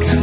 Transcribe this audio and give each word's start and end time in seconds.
가까 0.00 0.21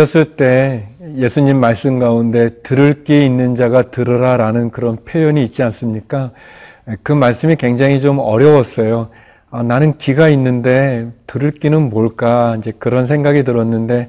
어렸을 0.00 0.36
때 0.36 0.88
예수님 1.16 1.58
말씀 1.58 1.98
가운데 1.98 2.48
들을 2.62 3.04
귀 3.04 3.26
있는 3.26 3.54
자가 3.54 3.90
들으라 3.90 4.38
라는 4.38 4.70
그런 4.70 4.96
표현이 5.04 5.44
있지 5.44 5.62
않습니까? 5.62 6.30
그 7.02 7.12
말씀이 7.12 7.56
굉장히 7.56 8.00
좀 8.00 8.18
어려웠어요. 8.18 9.10
아, 9.50 9.62
나는 9.62 9.98
귀가 9.98 10.30
있는데 10.30 11.10
들을 11.26 11.50
귀는 11.50 11.90
뭘까? 11.90 12.56
이제 12.58 12.72
그런 12.78 13.06
생각이 13.06 13.44
들었는데 13.44 14.08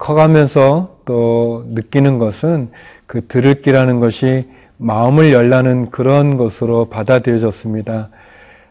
커가면서 0.00 0.98
또 1.04 1.64
느끼는 1.68 2.18
것은 2.18 2.70
그 3.06 3.28
들을 3.28 3.62
귀라는 3.62 4.00
것이 4.00 4.48
마음을 4.76 5.32
열라는 5.32 5.90
그런 5.90 6.36
것으로 6.36 6.86
받아들여졌습니다. 6.86 8.08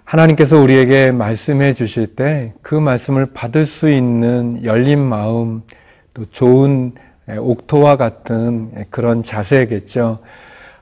하나님께서 0.03 0.59
우리에게 0.59 1.11
말씀해 1.11 1.73
주실 1.73 2.08
때 2.08 2.53
그 2.61 2.75
말씀을 2.75 3.27
받을 3.27 3.66
수 3.66 3.89
있는 3.89 4.66
열린 4.66 4.99
마음, 4.99 5.61
또 6.18 6.26
좋은 6.32 6.94
옥토와 7.30 7.96
같은 7.96 8.72
그런 8.90 9.23
자세겠죠. 9.23 10.18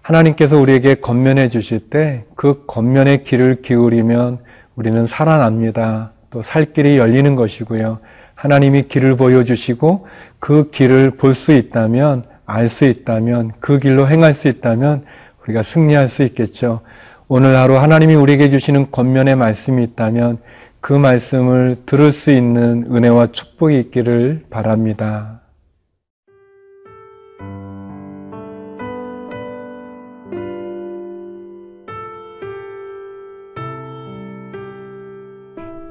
하나님께서 0.01 0.57
우리에게 0.57 0.95
겉면해 0.95 1.49
주실 1.49 1.89
때그 1.89 2.63
겉면의 2.67 3.25
귀를 3.25 3.61
기울이면 3.61 4.39
우리는 4.75 5.05
살아납니다. 5.05 6.13
또 6.29 6.41
살 6.41 6.71
길이 6.71 6.97
열리는 6.97 7.35
것이고요. 7.35 7.99
하나님이 8.33 8.83
길을 8.83 9.17
보여주시고 9.17 10.07
그 10.39 10.69
길을 10.71 11.11
볼 11.11 11.33
수 11.33 11.51
있다면, 11.51 12.23
알 12.45 12.67
수 12.69 12.85
있다면, 12.85 13.51
그 13.59 13.79
길로 13.79 14.07
행할 14.07 14.33
수 14.33 14.47
있다면 14.47 15.03
우리가 15.43 15.63
승리할 15.63 16.07
수 16.07 16.23
있겠죠. 16.23 16.79
오늘 17.27 17.57
하루 17.57 17.77
하나님이 17.77 18.15
우리에게 18.15 18.49
주시는 18.49 18.91
겉면의 18.91 19.35
말씀이 19.35 19.83
있다면 19.83 20.37
그 20.85 20.93
말씀을 20.93 21.77
들을 21.87 22.11
수 22.11 22.29
있는 22.29 22.85
은혜와 22.95 23.31
축복이 23.31 23.79
있기를 23.79 24.45
바랍니다. 24.51 25.41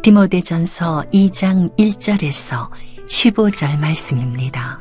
디모데전서 0.02 1.06
2장 1.12 1.76
1절에서 1.76 2.70
15절 3.08 3.76
말씀입니다. 3.80 4.80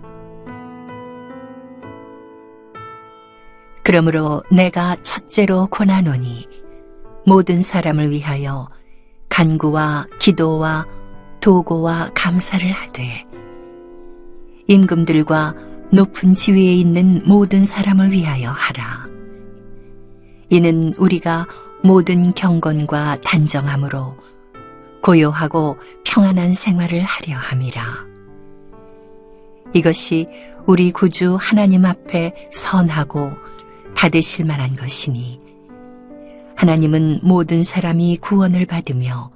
그러므로 3.83 4.43
내가 4.51 4.95
첫째로 4.97 5.65
권하노니 5.71 6.47
모든 7.25 7.63
사람을 7.63 8.11
위하여 8.11 8.69
간구와 9.33 10.05
기도와 10.19 10.85
도고와 11.41 12.11
감사를 12.13 12.69
하되 12.69 13.25
임금들과 14.67 15.55
높은 15.91 16.35
지위에 16.35 16.75
있는 16.75 17.23
모든 17.25 17.65
사람을 17.65 18.11
위하여 18.11 18.51
하라. 18.51 19.07
이는 20.49 20.93
우리가 20.99 21.47
모든 21.83 22.35
경건과 22.35 23.21
단정함으로 23.21 24.15
고요하고 25.01 25.77
평안한 26.05 26.53
생활을 26.53 27.01
하려 27.01 27.35
함이라. 27.35 28.05
이것이 29.73 30.27
우리 30.67 30.91
구주 30.91 31.39
하나님 31.41 31.85
앞에 31.85 32.49
선하고 32.51 33.31
받으실 33.95 34.45
만한 34.45 34.75
것이니 34.75 35.42
하나님은 36.55 37.19
모든 37.23 37.63
사람이 37.63 38.17
구원을 38.17 38.65
받으며 38.65 39.31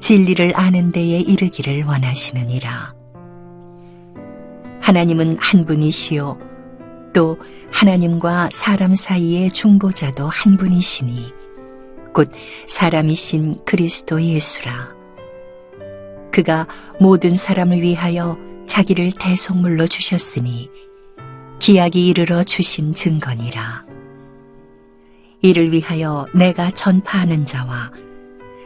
진리를 0.00 0.52
아는 0.56 0.92
데에 0.92 1.20
이르기를 1.20 1.84
원하시느니라. 1.84 2.94
하나님은 4.80 5.36
한 5.40 5.66
분이시요 5.66 6.38
또 7.12 7.38
하나님과 7.70 8.50
사람 8.52 8.94
사이의 8.94 9.50
중보자도 9.50 10.26
한 10.28 10.56
분이시니 10.56 11.32
곧 12.14 12.30
사람이신 12.66 13.64
그리스도 13.64 14.22
예수라. 14.22 14.90
그가 16.32 16.66
모든 17.00 17.36
사람을 17.36 17.82
위하여 17.82 18.38
자기를 18.66 19.12
대속물로 19.18 19.86
주셨으니 19.86 20.70
기약이 21.58 22.06
이르러 22.06 22.44
주신 22.44 22.94
증거니라. 22.94 23.87
이를 25.40 25.72
위하여 25.72 26.26
내가 26.34 26.70
전파하는 26.70 27.44
자와 27.44 27.92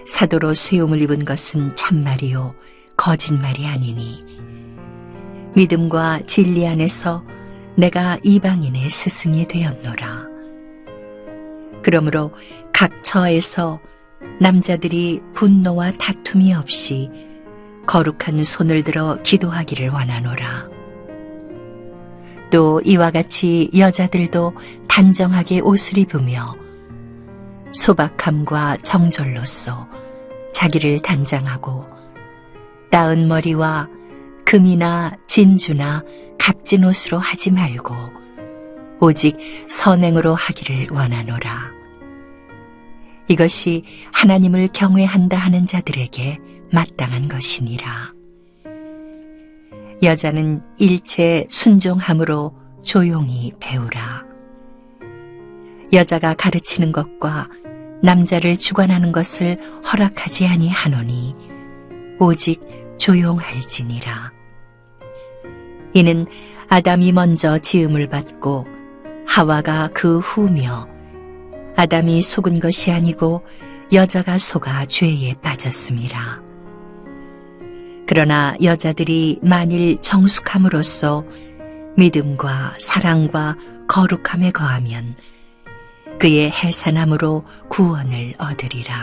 사도로 0.06 0.54
수용을 0.54 1.00
입은 1.02 1.24
것은 1.24 1.74
참말이요 1.74 2.54
거짓말이 2.96 3.66
아니니 3.66 4.24
믿음과 5.54 6.20
진리 6.26 6.66
안에서 6.66 7.24
내가 7.76 8.18
이방인의 8.22 8.88
스승이 8.88 9.46
되었노라. 9.46 10.26
그러므로 11.82 12.32
각 12.72 13.02
처에서 13.02 13.80
남자들이 14.40 15.20
분노와 15.34 15.92
다툼이 15.92 16.54
없이 16.54 17.10
거룩한 17.86 18.44
손을 18.44 18.84
들어 18.84 19.18
기도하기를 19.22 19.90
원하노라. 19.90 20.70
또 22.50 22.80
이와 22.84 23.10
같이 23.10 23.70
여자들도 23.76 24.54
단정하게 24.88 25.60
옷을 25.60 25.98
입으며 25.98 26.61
소박함과 27.72 28.78
정절로서 28.82 29.88
자기를 30.52 31.00
단장하고 31.00 31.86
따은 32.90 33.28
머리와 33.28 33.88
금이나 34.44 35.12
진주나 35.26 36.02
값진 36.38 36.84
옷으로 36.84 37.18
하지 37.18 37.50
말고 37.50 37.94
오직 39.00 39.36
선행으로 39.68 40.34
하기를 40.34 40.88
원하노라. 40.90 41.72
이것이 43.28 43.84
하나님을 44.12 44.68
경외한다 44.72 45.36
하는 45.36 45.66
자들에게 45.66 46.38
마땅한 46.70 47.28
것이니라. 47.28 48.12
여자는 50.02 50.62
일체 50.78 51.46
순종함으로 51.48 52.54
조용히 52.82 53.52
배우라. 53.60 54.24
여자가 55.92 56.34
가르치는 56.34 56.92
것과 56.92 57.48
남자를 58.02 58.56
주관하는 58.56 59.12
것을 59.12 59.58
허락하지 59.90 60.46
아니하노니 60.46 61.34
오직 62.18 62.60
조용할지니라. 62.98 64.32
이는 65.94 66.26
아담이 66.68 67.12
먼저 67.12 67.58
지음을 67.58 68.08
받고 68.08 68.66
하와가 69.26 69.88
그 69.94 70.18
후며 70.18 70.88
아담이 71.76 72.22
속은 72.22 72.60
것이 72.60 72.90
아니고 72.90 73.44
여자가 73.92 74.38
속아 74.38 74.86
죄에 74.86 75.34
빠졌습니다. 75.42 76.42
그러나 78.06 78.54
여자들이 78.62 79.38
만일 79.42 80.00
정숙함으로써 80.00 81.24
믿음과 81.96 82.76
사랑과 82.78 83.56
거룩함에 83.86 84.50
거하면 84.50 85.14
그의 86.22 86.52
해산함으로 86.52 87.42
구원을 87.68 88.34
얻으리라. 88.38 88.94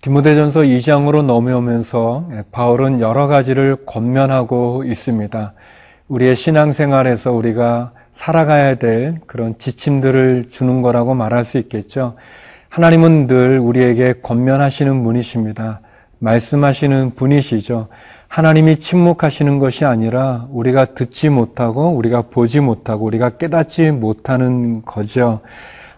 디모데전서 0.00 0.60
2장으로 0.60 1.22
넘어오면서 1.22 2.30
바울은 2.50 3.02
여러 3.02 3.26
가지를 3.26 3.84
권면하고 3.84 4.84
있습니다. 4.84 5.52
우리의 6.08 6.34
신앙생활에서 6.34 7.32
우리가 7.32 7.92
살아가야 8.14 8.76
될 8.76 9.18
그런 9.26 9.58
지침들을 9.58 10.46
주는 10.48 10.80
거라고 10.80 11.14
말할 11.14 11.44
수 11.44 11.58
있겠죠. 11.58 12.16
하나님은 12.70 13.26
늘 13.26 13.58
우리에게 13.58 14.14
권면하시는 14.22 15.04
분이십니다. 15.04 15.82
말씀하시는 16.20 17.16
분이시죠. 17.16 17.88
하나님이 18.34 18.78
침묵하시는 18.78 19.60
것이 19.60 19.84
아니라 19.84 20.48
우리가 20.50 20.86
듣지 20.96 21.28
못하고 21.28 21.90
우리가 21.90 22.22
보지 22.22 22.58
못하고 22.58 23.04
우리가 23.04 23.36
깨닫지 23.36 23.92
못하는 23.92 24.82
거죠. 24.82 25.38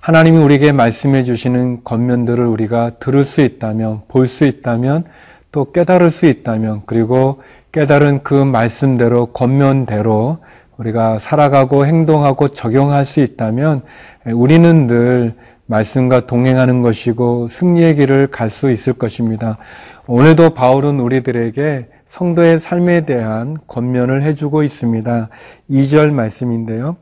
하나님이 0.01 0.37
우리에게 0.37 0.73
말씀해 0.73 1.23
주시는 1.23 1.83
겉면들을 1.83 2.45
우리가 2.45 2.99
들을 3.01 3.25
수 3.25 3.41
있다면 3.41 4.03
볼 4.09 4.27
수 4.27 4.45
있다면 4.45 5.05
또 5.51 5.73
깨달을 5.73 6.11
수 6.11 6.27
있다면 6.27 6.83
그리고 6.85 7.41
깨달은 7.73 8.23
그 8.23 8.35
말씀대로 8.35 9.33
권면대로 9.33 10.37
우리가 10.77 11.19
살아가고 11.19 11.87
행동하고 11.87 12.49
적용할 12.49 13.07
수 13.07 13.21
있다면 13.21 13.81
우리는 14.27 14.87
늘 14.87 15.35
말씀과 15.67 16.27
동행하는 16.27 16.83
것이고 16.83 17.49
승리의 17.49 17.97
길을 17.97 18.29
갈 18.29 18.51
수 18.51 18.71
있을 18.71 18.93
것입니다. 18.93 19.59
오늘도 20.07 20.51
바울은 20.51 21.01
우리들에게 21.01 21.89
성도의 22.07 22.59
삶에 22.59 23.05
대한 23.05 23.57
권면을 23.67 24.23
해주고 24.23 24.63
있습니다. 24.63 25.29
2절 25.71 26.13
말씀인데요. 26.13 26.97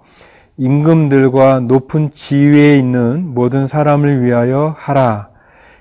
임금들과 0.57 1.61
높은 1.61 2.11
지위에 2.11 2.79
있는 2.79 3.35
모든 3.35 3.67
사람을 3.67 4.23
위하여 4.23 4.75
하라. 4.79 5.29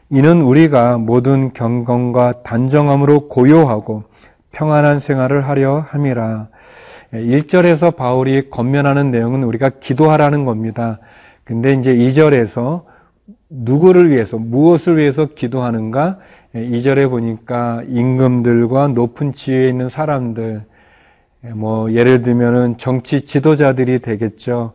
이는 0.10 0.42
우리가 0.42 0.98
모든 0.98 1.54
경건과 1.54 2.44
단정함으로 2.44 3.30
고요하고 3.30 4.04
평안한 4.52 5.00
생활을 5.00 5.48
하려 5.48 5.86
함이라. 5.88 6.50
1절에서 7.14 7.96
바울이 7.96 8.50
권면하는 8.50 9.12
내용은 9.12 9.44
우리가 9.44 9.70
기도하라는 9.80 10.46
겁니다. 10.46 11.00
근데 11.44 11.74
이제 11.74 11.94
2절에서 11.96 12.84
누구를 13.50 14.10
위해서, 14.10 14.38
무엇을 14.38 14.98
위해서 14.98 15.26
기도하는가? 15.28 16.20
2절에 16.56 17.10
보니까 17.10 17.84
임금들과 17.88 18.90
높은 18.90 19.34
지위에 19.34 19.70
있는 19.70 19.90
사람들, 19.90 20.64
뭐, 21.56 21.92
예를 21.92 22.22
들면은 22.22 22.78
정치 22.78 23.24
지도자들이 23.24 24.00
되겠죠. 24.00 24.74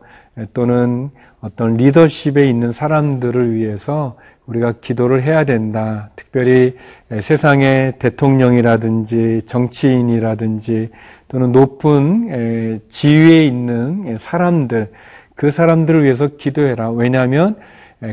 또는 0.53 1.09
어떤 1.41 1.77
리더십에 1.77 2.47
있는 2.47 2.71
사람들을 2.71 3.53
위해서 3.53 4.15
우리가 4.45 4.73
기도를 4.81 5.23
해야 5.23 5.45
된다. 5.45 6.09
특별히 6.15 6.75
세상의 7.21 7.93
대통령이라든지 7.99 9.43
정치인이라든지 9.45 10.89
또는 11.27 11.51
높은 11.51 12.79
지위에 12.89 13.45
있는 13.45 14.17
사람들, 14.17 14.91
그 15.39 15.51
사람들을 15.51 16.03
위해서 16.03 16.27
기도해라. 16.27 16.91
왜냐하면 16.91 17.55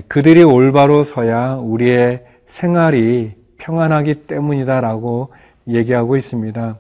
그들이 0.06 0.44
올바로 0.44 1.02
서야 1.02 1.54
우리의 1.54 2.22
생활이 2.46 3.32
평안하기 3.58 4.26
때문이다라고 4.28 5.30
얘기하고 5.66 6.16
있습니다. 6.16 6.76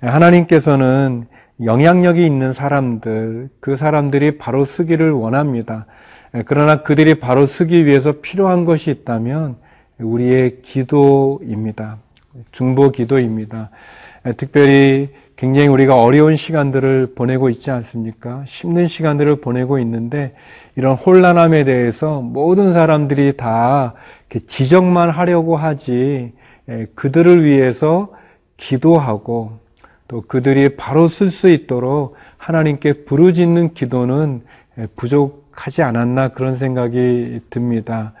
하나님께서는 0.00 1.26
영향력이 1.62 2.26
있는 2.26 2.52
사람들, 2.52 3.50
그 3.60 3.76
사람들이 3.76 4.36
바로 4.36 4.64
쓰기를 4.64 5.12
원합니다. 5.12 5.86
그러나 6.44 6.82
그들이 6.82 7.20
바로 7.20 7.46
쓰기 7.46 7.86
위해서 7.86 8.14
필요한 8.20 8.64
것이 8.64 8.90
있다면 8.90 9.54
우리의 10.00 10.62
기도입니다. 10.62 11.98
중보 12.50 12.90
기도입니다. 12.90 13.70
특별히 14.38 15.10
굉장히 15.36 15.68
우리가 15.68 16.00
어려운 16.00 16.36
시간들을 16.36 17.14
보내고 17.14 17.48
있지 17.48 17.70
않습니까? 17.70 18.44
힘든 18.46 18.86
시간들을 18.86 19.40
보내고 19.40 19.78
있는데 19.80 20.32
이런 20.76 20.94
혼란함에 20.94 21.64
대해서 21.64 22.20
모든 22.20 22.72
사람들이 22.72 23.36
다 23.36 23.94
지적만 24.46 25.10
하려고 25.10 25.56
하지 25.56 26.32
그들을 26.94 27.44
위해서 27.44 28.10
기도하고 28.56 29.58
또 30.06 30.20
그들이 30.22 30.76
바로 30.76 31.08
쓸 31.08 31.30
수 31.30 31.48
있도록 31.50 32.14
하나님께 32.36 33.04
부르짖는 33.04 33.74
기도는 33.74 34.42
부족하지 34.96 35.82
않았나 35.82 36.28
그런 36.28 36.54
생각이 36.54 37.40
듭니다. 37.50 38.12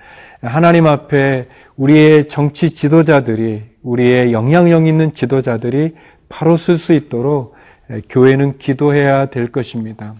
하나님 0.42 0.86
앞에 0.86 1.46
우리의 1.76 2.28
정치 2.28 2.70
지도자들이 2.70 3.62
우리의 3.82 4.32
영향력 4.32 4.86
있는 4.86 5.12
지도자들이 5.12 5.94
바로 6.28 6.56
쓸 6.56 6.76
수 6.76 6.92
있도록 6.92 7.54
교회는 8.08 8.58
기도해야 8.58 9.26
될 9.26 9.52
것입니다. 9.52 10.14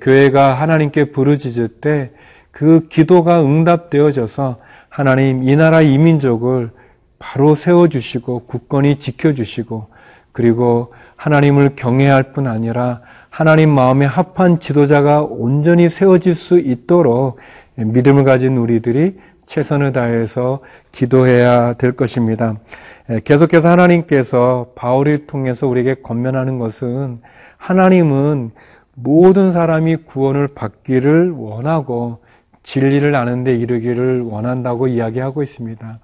교회가 0.00 0.54
하나님께 0.54 1.06
부르짖을 1.12 1.68
때 1.80 2.10
그 2.52 2.86
기도가 2.88 3.42
응답되어져서 3.42 4.58
하나님 4.88 5.42
이 5.42 5.56
나라 5.56 5.80
이민족을 5.80 6.70
바로 7.18 7.54
세워주시고 7.54 8.44
굳건히 8.46 8.96
지켜주시고 8.96 9.88
그리고 10.32 10.92
하나님을 11.16 11.74
경외할 11.74 12.32
뿐 12.32 12.46
아니라 12.46 13.00
하나님 13.30 13.70
마음에 13.70 14.04
합한 14.04 14.60
지도자가 14.60 15.22
온전히 15.22 15.88
세워질 15.88 16.34
수 16.34 16.58
있도록 16.58 17.38
믿음을 17.76 18.24
가진 18.24 18.58
우리들이 18.58 19.18
최선을 19.46 19.92
다해서 19.92 20.60
기도해야 20.92 21.74
될 21.74 21.92
것입니다. 21.92 22.54
계속해서 23.24 23.68
하나님께서 23.68 24.68
바울을 24.74 25.26
통해서 25.26 25.66
우리에게 25.66 25.96
권면하는 26.02 26.58
것은 26.58 27.20
하나님은 27.56 28.52
모든 28.94 29.52
사람이 29.52 29.96
구원을 30.06 30.48
받기를 30.54 31.30
원하고 31.30 32.18
진리를 32.62 33.14
아는데 33.14 33.56
이르기를 33.56 34.22
원한다고 34.22 34.88
이야기하고 34.88 35.42
있습니다. 35.42 35.98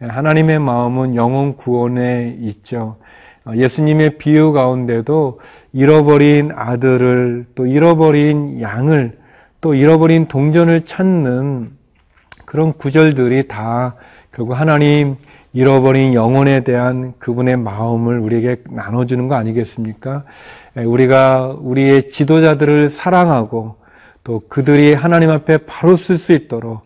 하나님의 0.00 0.58
마음은 0.58 1.14
영혼 1.14 1.56
구원에 1.56 2.36
있죠. 2.40 2.96
예수님의 3.54 4.18
비유 4.18 4.52
가운데도 4.52 5.40
잃어버린 5.72 6.52
아들을 6.54 7.46
또 7.54 7.66
잃어버린 7.66 8.60
양을 8.60 9.18
또 9.60 9.74
잃어버린 9.74 10.26
동전을 10.26 10.82
찾는 10.82 11.79
그런 12.50 12.72
구절들이 12.72 13.46
다 13.46 13.94
결국 14.32 14.54
하나님 14.54 15.14
잃어버린 15.52 16.14
영혼에 16.14 16.64
대한 16.64 17.14
그분의 17.20 17.56
마음을 17.56 18.18
우리에게 18.18 18.64
나눠주는 18.68 19.28
거 19.28 19.36
아니겠습니까? 19.36 20.24
우리가 20.74 21.54
우리의 21.60 22.10
지도자들을 22.10 22.90
사랑하고 22.90 23.76
또 24.24 24.42
그들이 24.48 24.94
하나님 24.94 25.30
앞에 25.30 25.58
바로 25.58 25.94
쓸 25.94 26.18
수 26.18 26.32
있도록 26.32 26.80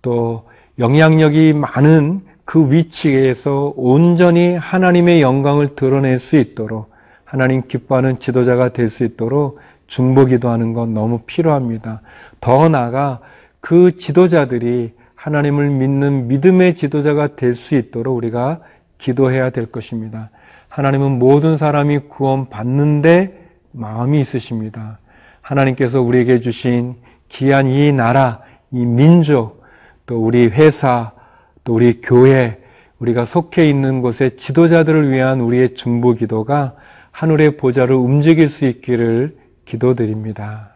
또 0.00 0.44
영향력이 0.78 1.54
많은 1.54 2.20
그 2.44 2.70
위치에서 2.70 3.72
온전히 3.74 4.54
하나님의 4.54 5.22
영광을 5.22 5.74
드러낼 5.74 6.20
수 6.20 6.36
있도록 6.36 6.88
하나님 7.24 7.62
기뻐하는 7.66 8.20
지도자가 8.20 8.68
될 8.68 8.88
수 8.88 9.02
있도록 9.02 9.58
중보기도 9.88 10.50
하는 10.50 10.72
건 10.72 10.94
너무 10.94 11.18
필요합니다. 11.26 12.00
더 12.40 12.68
나아가 12.68 13.18
그 13.58 13.96
지도자들이 13.96 14.99
하나님을 15.20 15.68
믿는 15.68 16.28
믿음의 16.28 16.74
지도자가 16.76 17.36
될 17.36 17.54
수 17.54 17.74
있도록 17.74 18.16
우리가 18.16 18.60
기도해야 18.96 19.50
될 19.50 19.66
것입니다. 19.66 20.30
하나님은 20.68 21.18
모든 21.18 21.58
사람이 21.58 21.98
구원받는데 22.08 23.48
마음이 23.72 24.18
있으십니다. 24.18 24.98
하나님께서 25.42 26.00
우리에게 26.00 26.40
주신 26.40 26.96
귀한 27.28 27.66
이 27.66 27.92
나라, 27.92 28.40
이 28.72 28.86
민족, 28.86 29.62
또 30.06 30.24
우리 30.24 30.46
회사, 30.48 31.12
또 31.64 31.74
우리 31.74 32.00
교회, 32.00 32.58
우리가 32.98 33.24
속해 33.26 33.68
있는 33.68 34.00
곳의 34.00 34.38
지도자들을 34.38 35.10
위한 35.10 35.40
우리의 35.40 35.74
중보 35.74 36.14
기도가 36.14 36.74
하늘의 37.10 37.56
보좌를 37.58 37.94
움직일 37.94 38.48
수 38.48 38.64
있기를 38.64 39.36
기도드립니다. 39.66 40.69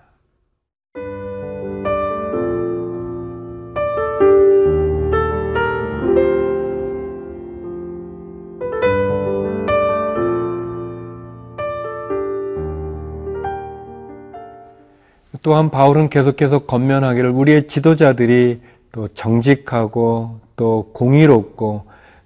또한 15.45 15.69
바울은 15.69 16.09
계속해서 16.09 16.61
건면하기를 16.61 17.29
우리의 17.29 17.69
지도자들이 17.69 18.63
또 18.93 19.07
정직하고 19.09 20.41
또 20.57 20.91
공의롭고 20.95 21.83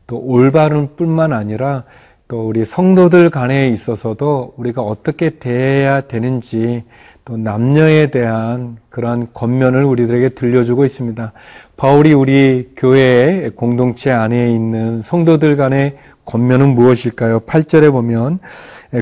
또 0.07 0.19
올바른 0.25 0.95
뿐만 0.95 1.33
아니라 1.33 1.83
또 2.29 2.47
우리 2.47 2.65
성도들 2.65 3.31
간에 3.31 3.71
있어서도 3.71 4.55
우리가 4.57 4.83
어떻게 4.83 5.31
대해야 5.31 6.03
되는지 6.03 6.85
또 7.25 7.37
남녀에 7.37 8.13
대한 8.13 8.77
그러한 8.89 9.29
권면을 9.35 9.83
우리들에게 9.83 10.29
들려주고 10.31 10.85
있습니다. 10.85 11.33
바울이 11.77 12.13
우리 12.13 12.71
교회의 12.77 13.51
공동체 13.57 14.13
안에 14.13 14.53
있는 14.53 15.03
성도들 15.03 15.57
간의 15.57 15.97
권면은 16.25 16.77
무엇일까요? 16.77 17.41
8절에 17.41 17.91
보면 17.91 18.39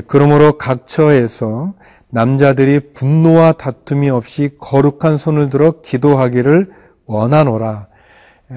그러므로 0.07 0.53
각처에서 0.53 1.73
남자들이 2.09 2.79
분노와 2.93 3.53
다툼이 3.53 4.09
없이 4.09 4.51
거룩한 4.59 5.17
손을 5.17 5.49
들어 5.49 5.81
기도하기를 5.81 6.71
원하노라. 7.05 7.87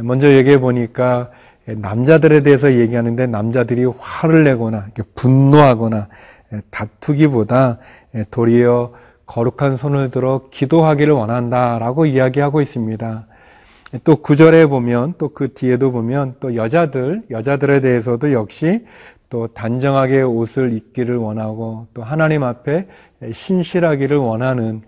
먼저 0.03 0.33
얘기해 0.33 0.61
보니까 0.61 1.31
남자들에 1.67 2.43
대해서 2.43 2.73
얘기하는데 2.73 3.27
남자들이 3.27 3.85
화를 3.85 4.45
내거나 4.45 4.87
분노하거나 5.15 6.09
다투기보다 6.71 7.79
도리어 8.31 8.93
거룩한 9.27 9.77
손을 9.77 10.11
들어 10.11 10.43
기도하기를 10.51 11.15
원한다라고 11.15 12.07
이야기하고 12.07 12.61
있습니다. 12.61 13.27
또 14.05 14.17
구절에 14.17 14.67
보면 14.67 15.15
또 15.19 15.29
그 15.29 15.53
뒤에도 15.53 15.91
보면 15.91 16.37
또 16.41 16.55
여자들, 16.55 17.23
여자들에 17.31 17.81
대해서도 17.81 18.33
역시 18.33 18.87
또 19.29 19.49
단정하게 19.49 20.23
옷을 20.23 20.73
입기를 20.73 21.17
원하고 21.17 21.87
또 21.95 22.03
하나님 22.03 22.43
앞에 22.43 22.87
신실하기를 23.33 24.17
원하는 24.17 24.83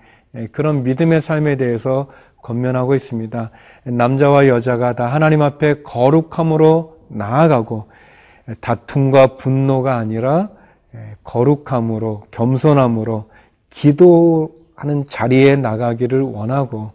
그런 0.52 0.82
믿음의 0.82 1.20
삶에 1.20 1.56
대해서 1.56 2.08
권면하고 2.42 2.94
있습니다. 2.94 3.50
남자와 3.84 4.48
여자가 4.48 4.94
다 4.94 5.06
하나님 5.06 5.42
앞에 5.42 5.82
거룩함으로 5.82 6.98
나아가고 7.08 7.86
다툼과 8.60 9.36
분노가 9.36 9.96
아니라 9.96 10.48
거룩함으로 11.22 12.24
겸손함으로 12.30 13.30
기도하는 13.70 15.06
자리에 15.08 15.56
나가기를 15.56 16.20
원하고 16.20 16.90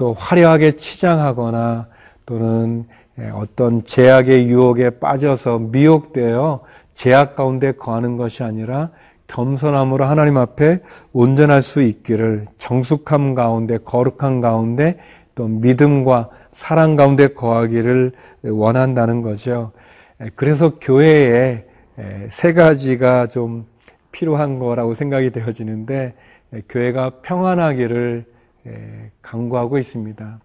또 0.00 0.14
화려하게 0.14 0.76
치장하거나 0.76 1.86
또는 2.24 2.86
어떤 3.34 3.84
제약의 3.84 4.48
유혹에 4.48 4.88
빠져서 4.98 5.58
미혹되어 5.58 6.60
제약 6.94 7.36
가운데 7.36 7.72
거하는 7.72 8.16
것이 8.16 8.42
아니라 8.42 8.88
겸손함으로 9.26 10.06
하나님 10.06 10.38
앞에 10.38 10.80
온전할 11.12 11.60
수 11.60 11.82
있기를 11.82 12.46
정숙함 12.56 13.34
가운데 13.34 13.76
거룩한 13.76 14.40
가운데 14.40 14.96
또 15.34 15.48
믿음과 15.48 16.30
사랑 16.50 16.96
가운데 16.96 17.28
거하기를 17.28 18.12
원한다는 18.44 19.20
거죠. 19.20 19.72
그래서 20.34 20.78
교회에 20.78 21.66
세 22.30 22.54
가지가 22.54 23.26
좀 23.26 23.66
필요한 24.12 24.58
거라고 24.58 24.94
생각이 24.94 25.28
되어지는데 25.28 26.14
교회가 26.70 27.10
평안하기를 27.20 28.29
강구하고 29.22 29.78
있습니다. 29.78 30.38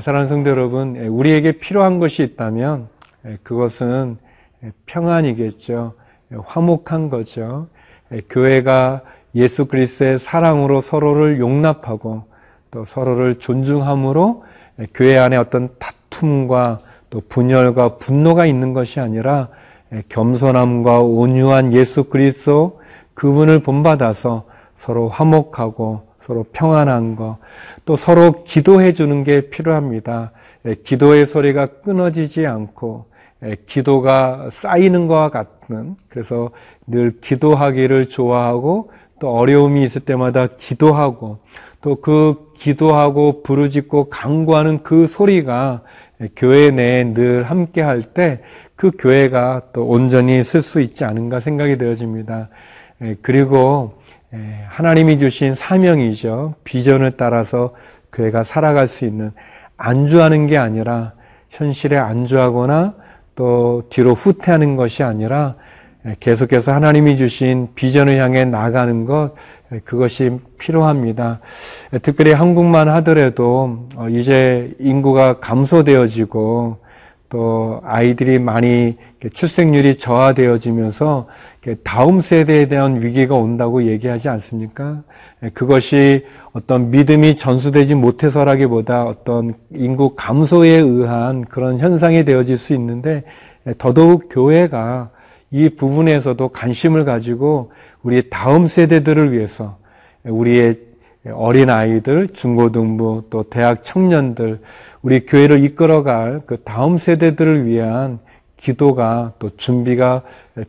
사랑하는 0.00 0.28
성도 0.28 0.50
여러분, 0.50 0.96
우리에게 0.96 1.52
필요한 1.52 1.98
것이 1.98 2.22
있다면 2.22 2.88
그것은 3.42 4.18
평안이겠죠. 4.86 5.94
화목한 6.44 7.10
거죠. 7.10 7.68
교회가 8.28 9.02
예수 9.34 9.66
그리스도의 9.66 10.18
사랑으로 10.18 10.80
서로를 10.80 11.38
용납하고 11.38 12.24
또 12.70 12.84
서로를 12.84 13.36
존중함으로 13.36 14.44
교회 14.94 15.18
안에 15.18 15.36
어떤 15.36 15.68
다툼과 15.78 16.80
또 17.10 17.20
분열과 17.28 17.98
분노가 17.98 18.46
있는 18.46 18.72
것이 18.72 19.00
아니라 19.00 19.48
겸손함과 20.08 21.02
온유한 21.02 21.72
예수 21.72 22.04
그리스도 22.04 22.80
그분을 23.14 23.60
본받아서 23.60 24.44
서로 24.76 25.08
화목하고 25.08 26.02
서로 26.18 26.44
평안한 26.52 27.16
거, 27.16 27.38
또 27.84 27.96
서로 27.96 28.44
기도해 28.44 28.94
주는 28.94 29.24
게 29.24 29.50
필요합니다. 29.50 30.32
기도의 30.82 31.26
소리가 31.26 31.66
끊어지지 31.82 32.46
않고 32.46 33.06
기도가 33.66 34.48
쌓이는 34.50 35.06
것과 35.06 35.28
같은 35.28 35.96
그래서 36.08 36.50
늘 36.86 37.20
기도하기를 37.20 38.08
좋아하고 38.08 38.90
또 39.20 39.34
어려움이 39.34 39.82
있을 39.84 40.00
때마다 40.02 40.46
기도하고 40.46 41.38
또 41.82 41.96
그 41.96 42.50
기도하고 42.54 43.42
부르짖고 43.42 44.08
강구하는 44.08 44.82
그 44.82 45.06
소리가 45.06 45.82
교회 46.36 46.70
내에 46.70 47.12
늘 47.12 47.42
함께 47.42 47.82
할 47.82 48.02
때 48.14 48.40
그 48.76 48.90
교회가 48.98 49.62
또 49.72 49.86
온전히 49.86 50.42
쓸 50.42 50.60
수 50.62 50.80
있지 50.80 51.04
않은가 51.04 51.40
생각이 51.40 51.78
되어집니다. 51.78 52.48
그리고 53.22 53.94
하나님이 54.68 55.18
주신 55.18 55.54
사명이죠. 55.54 56.54
비전을 56.64 57.12
따라서 57.12 57.74
교회가 58.12 58.42
살아갈 58.42 58.86
수 58.86 59.04
있는 59.04 59.32
안주하는 59.76 60.46
게 60.46 60.58
아니라 60.58 61.12
현실에 61.50 61.96
안주하거나 61.96 62.94
또 63.34 63.84
뒤로 63.90 64.12
후퇴하는 64.12 64.76
것이 64.76 65.02
아니라 65.02 65.56
계속해서 66.20 66.72
하나님이 66.72 67.16
주신 67.16 67.68
비전을 67.74 68.18
향해 68.18 68.44
나가는 68.44 69.04
것 69.06 69.32
그것이 69.84 70.38
필요합니다. 70.58 71.40
특별히 72.02 72.32
한국만 72.32 72.88
하더라도 72.88 73.86
어, 73.96 74.08
이제 74.08 74.74
인구가 74.78 75.40
감소되어지고 75.40 76.76
또 77.30 77.80
아이들이 77.84 78.38
많이 78.38 78.96
출생률이 79.32 79.96
저하되어지면서 79.96 81.26
다음 81.82 82.20
세대에 82.20 82.66
대한 82.66 83.00
위기가 83.02 83.34
온다고 83.34 83.84
얘기하지 83.84 84.28
않습니까? 84.28 85.02
그것이 85.54 86.26
어떤 86.52 86.90
믿음이 86.90 87.36
전수되지 87.36 87.94
못해서라기보다 87.94 89.04
어떤 89.04 89.54
인구 89.74 90.14
감소에 90.14 90.68
의한 90.68 91.44
그런 91.44 91.78
현상이 91.78 92.24
되어질 92.24 92.58
수 92.58 92.74
있는데 92.74 93.24
더더욱 93.78 94.28
교회가 94.30 95.10
이 95.50 95.70
부분에서도 95.70 96.48
관심을 96.48 97.04
가지고 97.04 97.72
우리 98.02 98.28
다음 98.28 98.66
세대들을 98.66 99.32
위해서 99.32 99.78
우리의 100.24 100.76
어린 101.32 101.70
아이들, 101.70 102.28
중고등부, 102.28 103.24
또 103.30 103.44
대학 103.44 103.82
청년들, 103.82 104.60
우리 105.00 105.24
교회를 105.24 105.64
이끌어갈 105.64 106.42
그 106.44 106.58
다음 106.62 106.98
세대들을 106.98 107.66
위한 107.66 108.18
기도가 108.56 109.32
또 109.38 109.50
준비가 109.56 110.22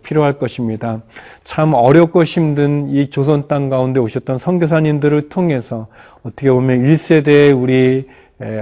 필요할 0.03 0.37
것입니다. 0.37 1.01
참 1.43 1.73
어렵고 1.73 2.23
힘든 2.23 2.89
이 2.89 3.09
조선 3.09 3.47
땅 3.47 3.69
가운데 3.69 3.99
오셨던 3.99 4.37
선교사님들을 4.37 5.29
통해서 5.29 5.87
어떻게 6.23 6.51
보면 6.51 6.83
1세대의 6.83 7.59
우리 7.59 8.07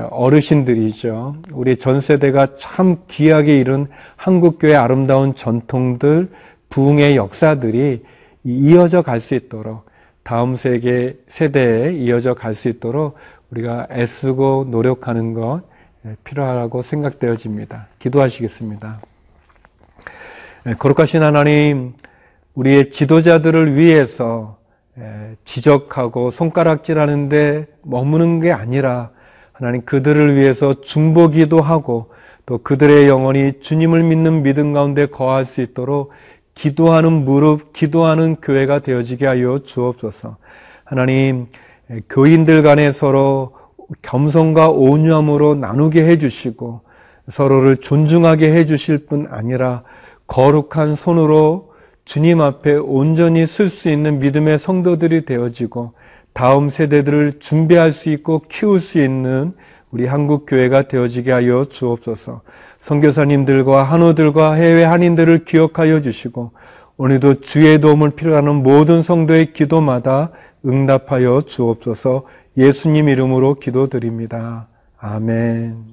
어르신들이죠. 0.10 1.36
우리 1.53 1.77
전 1.77 2.00
세대가 2.00 2.56
참 2.58 2.98
귀하게 3.08 3.58
이룬 3.60 3.88
한국교회 4.18 4.75
아름다운 4.75 5.34
전통들, 5.34 6.30
부흥의 6.70 7.15
역사들이 7.15 8.03
이어져 8.44 9.01
갈 9.01 9.20
수 9.20 9.36
있도록 9.36 9.86
다음 10.24 10.56
세계 10.56 11.18
세대에 11.27 11.94
이어져 11.94 12.34
갈 12.34 12.53
수 12.56 12.70
있도록 12.70 13.15
우리가 13.51 13.88
애쓰고 13.92 14.68
노력하는 14.70 15.34
것 15.34 15.62
필요하다고 16.24 16.82
생각되어집니다. 16.82 17.88
기도하시겠습니다. 18.00 19.00
거룩하신 20.79 21.24
하나님, 21.24 21.93
우리의 22.55 22.89
지도자들을 22.89 23.75
위해서 23.75 24.58
지적하고 25.43 26.29
손가락질하는데 26.29 27.67
머무는 27.82 28.39
게 28.39 28.53
아니라 28.53 29.10
하나님 29.51 29.82
그들을 29.84 30.36
위해서 30.36 30.79
중보기도 30.79 31.60
하고 31.60 32.12
또 32.46 32.60
그들의 32.60 33.10
영혼이 33.10 33.60
주님을 33.60 34.03
믿는 34.03 34.43
믿음 34.43 34.72
가운데 34.72 35.05
거할 35.05 35.43
수 35.43 35.62
있도록 35.62 36.12
기도하는 36.53 37.25
무릎, 37.25 37.74
기도하는 37.74 38.38
교회가 38.38 38.79
되어지게 38.79 39.25
하여 39.25 39.60
주옵소서. 39.60 40.38
하나님, 40.86 41.46
교인들 42.10 42.62
간에 42.63 42.91
서로 42.91 43.53
겸손과 44.01 44.70
온유함으로 44.70 45.55
나누게 45.55 46.05
해주시고 46.05 46.82
서로를 47.27 47.77
존중하게 47.77 48.53
해주실 48.53 49.05
뿐 49.08 49.27
아니라 49.29 49.84
거룩한 50.27 50.96
손으로 50.96 51.74
주님 52.06 52.42
앞에 52.42 52.75
온전히 52.75 53.46
쓸 53.46 53.70
수 53.70 53.89
있는 53.89 54.20
믿음의 54.20 54.60
성도들이 54.60 55.25
되어지고 55.25 55.94
다음 56.34 56.70
세대들을 56.70 57.39
준비할 57.39 57.92
수 57.92 58.10
있고 58.10 58.42
키울 58.50 58.80
수 58.80 59.00
있는 59.00 59.53
우리 59.92 60.08
한국 60.08 60.46
교회가 60.48 60.88
되어지게 60.88 61.32
하여 61.32 61.65
주옵소서. 61.65 62.42
선교사님들과 62.80 63.84
한우들과 63.84 64.53
해외 64.53 64.84
한인들을 64.84 65.46
기억하여 65.46 66.01
주시고 66.01 66.51
오늘도 66.98 67.42
주의 67.42 67.80
도움을 67.80 68.12
필요하는 68.12 68.63
모든 68.63 69.01
성도의 69.01 69.53
기도마다 69.53 70.32
응답하여 70.65 71.42
주옵소서. 71.42 72.24
예수님 72.58 73.10
이름으로 73.10 73.56
기도드립니다. 73.56 74.68
아멘. 74.98 75.93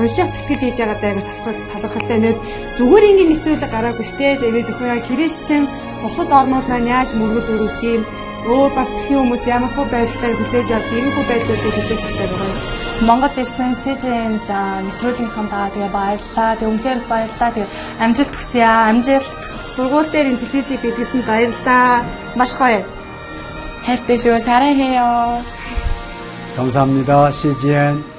уншаад 0.00 0.30
тэтгэл 0.34 0.62
хийж 0.62 0.76
байгаа 0.78 0.98
даа 1.02 1.12
талархалтай 1.72 2.18
нэг 2.22 2.36
зүгээр 2.78 3.08
ингээд 3.10 3.30
нэвтрүүлэг 3.30 3.70
гараагүй 3.74 4.06
штэ 4.06 4.28
тэгээд 4.40 4.70
өхөө 4.72 4.88
яа 4.92 5.00
христчэн 5.08 5.64
бусад 6.02 6.30
орнууд 6.38 6.66
маань 6.68 6.90
яаж 6.94 7.10
мөргөл 7.14 7.52
өрөвт 7.54 7.82
юм 7.94 8.02
өөр 8.48 8.70
бас 8.72 8.88
тхэн 8.88 9.18
хүмүүс 9.20 9.44
ямар 9.56 9.72
хөө 9.74 9.86
байдлаар 9.92 10.34
хүлээж 10.38 10.68
авд 10.72 10.90
ийм 10.96 11.08
хөө 11.12 11.24
байдлуудыг 11.28 11.74
хүлээж 11.76 12.02
авдаг 12.08 12.28
байгаа 12.30 12.48
юм. 12.48 12.58
Монгол 13.08 13.36
ирсэн 13.42 13.72
СЖН-д 13.82 14.50
нэвтрүүлгийнхаа 14.86 15.46
даа 15.52 15.68
тэгээ 15.72 15.92
баярлаа. 15.96 16.50
Тэг 16.56 16.68
үнхээр 16.72 17.00
баярлаа. 17.08 17.50
Тэг 17.56 17.66
амжилт 18.04 18.34
хүсье 18.36 18.64
аа. 18.64 18.88
Амжилт. 18.92 19.40
Сургууль 19.74 20.10
дээр 20.12 20.30
ин 20.32 20.40
телевизийг 20.40 20.80
бидлсэн 20.84 21.20
баярлаа. 21.28 22.04
Маш 22.36 22.52
гоё. 22.60 22.84
хайртай 23.86 24.16
шүү. 24.20 24.38
사랑해요. 24.40 25.40
감사합니다. 26.56 27.32
CGN 27.32 28.13